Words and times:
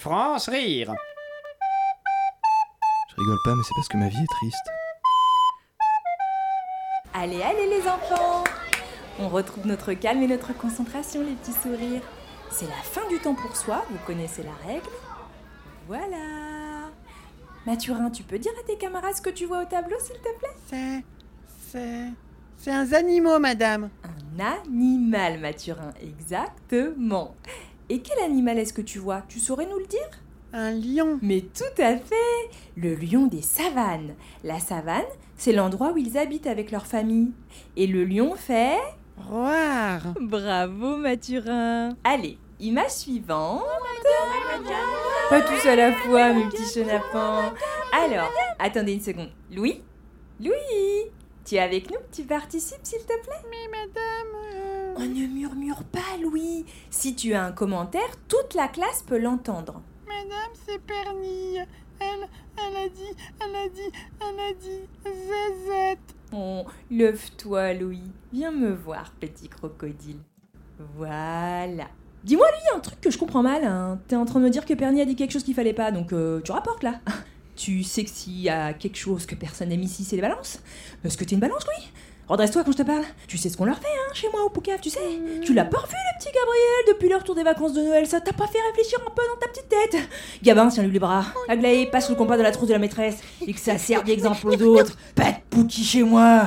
France 0.00 0.48
rire. 0.48 0.94
Je 3.10 3.16
rigole 3.20 3.38
pas, 3.44 3.54
mais 3.54 3.62
c'est 3.62 3.74
parce 3.74 3.88
que 3.88 3.98
ma 3.98 4.08
vie 4.08 4.16
est 4.16 4.34
triste. 4.38 4.66
Allez, 7.12 7.42
allez 7.42 7.68
les 7.68 7.86
enfants 7.86 8.44
On 9.18 9.28
retrouve 9.28 9.66
notre 9.66 9.92
calme 9.92 10.22
et 10.22 10.26
notre 10.26 10.56
concentration, 10.56 11.22
les 11.22 11.34
petits 11.34 11.52
sourires. 11.52 12.00
C'est 12.50 12.66
la 12.66 12.82
fin 12.82 13.06
du 13.10 13.18
temps 13.18 13.34
pour 13.34 13.54
soi, 13.54 13.84
vous 13.90 13.98
connaissez 14.06 14.42
la 14.42 14.54
règle. 14.66 14.88
Voilà. 15.86 16.88
Mathurin, 17.66 18.10
tu 18.10 18.22
peux 18.22 18.38
dire 18.38 18.52
à 18.58 18.66
tes 18.66 18.78
camarades 18.78 19.16
ce 19.16 19.20
que 19.20 19.28
tu 19.28 19.44
vois 19.44 19.64
au 19.64 19.66
tableau, 19.66 19.98
s'il 20.00 20.16
te 20.16 20.38
plaît? 20.38 20.56
C'est. 20.66 21.04
C'est. 21.70 22.08
C'est 22.56 22.72
un 22.72 22.90
animal, 22.94 23.38
madame. 23.38 23.90
Un 24.02 24.64
animal, 24.64 25.38
Mathurin, 25.40 25.92
exactement. 26.00 27.34
Et 27.90 27.98
quel 28.02 28.20
animal 28.20 28.56
est-ce 28.60 28.72
que 28.72 28.82
tu 28.82 29.00
vois? 29.00 29.24
Tu 29.28 29.40
saurais 29.40 29.66
nous 29.66 29.78
le 29.80 29.86
dire? 29.86 30.08
Un 30.52 30.70
lion. 30.70 31.18
Mais 31.22 31.40
tout 31.40 31.82
à 31.82 31.96
fait 31.96 32.50
Le 32.76 32.94
lion 32.94 33.26
des 33.26 33.42
savanes. 33.42 34.14
La 34.44 34.60
savane, 34.60 35.02
c'est 35.36 35.52
l'endroit 35.52 35.90
où 35.90 35.98
ils 35.98 36.16
habitent 36.16 36.46
avec 36.46 36.70
leur 36.70 36.86
famille. 36.86 37.32
Et 37.76 37.88
le 37.88 38.04
lion 38.04 38.36
fait... 38.36 38.78
Roar. 39.16 40.14
Bravo 40.20 40.98
Mathurin 40.98 41.96
Allez, 42.04 42.38
image 42.60 42.92
suivante. 42.92 43.64
Pas 45.28 45.40
tous 45.40 45.68
à 45.68 45.74
la 45.74 45.92
fois, 45.92 46.32
mes 46.32 46.44
petits 46.44 46.72
chenapans. 46.72 47.52
Alors, 47.92 48.30
attendez 48.60 48.92
une 48.92 49.00
seconde. 49.00 49.30
Louis? 49.52 49.82
Louis? 50.38 51.10
Tu 51.44 51.56
es 51.56 51.58
avec 51.58 51.90
nous? 51.90 51.98
Tu 52.12 52.22
participes, 52.22 52.84
s'il 52.84 53.00
te 53.00 53.20
plaît? 53.20 53.42
Mais 53.50 53.68
madame. 53.68 54.59
On 55.02 55.06
ne 55.06 55.26
murmure 55.26 55.82
pas, 55.84 56.18
Louis. 56.20 56.66
Si 56.90 57.14
tu 57.14 57.32
as 57.32 57.42
un 57.42 57.52
commentaire, 57.52 58.10
toute 58.28 58.52
la 58.54 58.68
classe 58.68 59.02
peut 59.06 59.18
l'entendre. 59.18 59.80
Madame, 60.06 60.52
c'est 60.66 60.78
Pernille. 60.78 61.64
Elle. 61.98 62.28
Elle 62.58 62.76
a 62.76 62.88
dit. 62.90 63.16
Elle 63.40 63.56
a 63.56 63.68
dit. 63.70 63.98
Elle 64.20 64.40
a 64.40 64.52
dit. 64.52 64.82
Zazette. 65.04 66.14
Oh, 66.34 66.66
lève-toi, 66.90 67.72
Louis. 67.72 68.12
Viens 68.30 68.50
me 68.50 68.74
voir, 68.74 69.14
petit 69.18 69.48
crocodile. 69.48 70.18
Voilà. 70.96 71.86
Dis-moi, 72.22 72.46
lui, 72.50 72.76
un 72.76 72.80
truc 72.80 73.00
que 73.00 73.10
je 73.10 73.16
comprends 73.16 73.42
mal. 73.42 73.64
Hein. 73.64 73.98
T'es 74.06 74.16
en 74.16 74.26
train 74.26 74.40
de 74.40 74.44
me 74.44 74.50
dire 74.50 74.66
que 74.66 74.74
Perny 74.74 75.00
a 75.00 75.06
dit 75.06 75.16
quelque 75.16 75.32
chose 75.32 75.44
qu'il 75.44 75.54
fallait 75.54 75.72
pas, 75.72 75.92
donc 75.92 76.12
euh, 76.12 76.42
tu 76.42 76.52
rapportes 76.52 76.82
là. 76.82 77.00
tu 77.56 77.82
sais 77.84 78.04
que 78.04 78.10
s'il 78.10 78.38
y 78.38 78.50
a 78.50 78.74
quelque 78.74 78.98
chose 78.98 79.24
que 79.24 79.34
personne 79.34 79.70
n'aime 79.70 79.82
ici, 79.82 80.04
c'est 80.04 80.16
les 80.16 80.22
balances 80.22 80.62
Est-ce 81.04 81.16
que 81.16 81.24
t'es 81.24 81.36
une 81.36 81.40
balance, 81.40 81.64
Louis? 81.64 81.90
Redresse-toi 82.30 82.62
quand 82.62 82.70
je 82.70 82.76
te 82.76 82.82
parle. 82.84 83.02
Tu 83.26 83.36
sais 83.38 83.48
ce 83.48 83.56
qu'on 83.56 83.64
leur 83.64 83.78
fait, 83.78 83.88
hein, 83.88 84.14
chez 84.14 84.28
moi 84.30 84.44
au 84.44 84.50
Poucave, 84.50 84.78
tu 84.80 84.88
sais 84.88 85.00
Tu 85.44 85.52
l'as 85.52 85.64
pas 85.64 85.78
revu, 85.78 85.94
le 85.94 86.18
petit 86.20 86.28
Gabriel, 86.32 86.94
depuis 86.94 87.08
le 87.08 87.16
retour 87.16 87.34
des 87.34 87.42
vacances 87.42 87.72
de 87.72 87.82
Noël 87.82 88.06
Ça 88.06 88.20
t'a 88.20 88.32
pas 88.32 88.46
fait 88.46 88.60
réfléchir 88.68 89.00
un 89.04 89.10
peu 89.10 89.22
dans 89.34 89.40
ta 89.40 89.48
petite 89.48 89.68
tête 89.68 90.08
Gabin, 90.40 90.68
tiens-lui 90.68 90.92
les 90.92 91.00
bras. 91.00 91.24
Aglaé, 91.48 91.86
passe 91.86 92.08
le 92.08 92.14
compas 92.14 92.36
de 92.36 92.42
la 92.42 92.52
trousse 92.52 92.68
de 92.68 92.72
la 92.72 92.78
maîtresse 92.78 93.18
et 93.44 93.52
que 93.52 93.58
ça 93.58 93.78
sert 93.78 94.04
d'exemple 94.04 94.46
aux 94.46 94.62
autres. 94.62 94.96
Pas 95.16 95.32
de 95.32 95.36
Pouki 95.50 95.82
chez 95.82 96.04
moi 96.04 96.44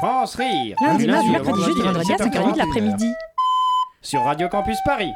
France 0.00 0.34
rire. 0.34 0.76
Lundi, 0.82 1.06
mardi, 1.06 1.30
mercredi, 1.30 1.62
jeudi, 1.62 1.80
vendredi 1.80 2.12
à 2.12 2.16
5h30 2.16 2.52
de 2.52 2.58
l'après-midi. 2.58 3.10
Sur 4.02 4.22
Radio 4.24 4.50
Campus 4.50 4.76
Paris. 4.84 5.12